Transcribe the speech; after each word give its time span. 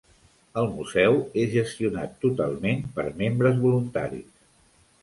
El 0.61 0.69
museu 0.77 1.17
és 1.43 1.53
gestionat 1.57 2.17
totalment 2.27 2.83
per 2.99 3.07
membres 3.23 3.63
voluntaris. 3.69 4.31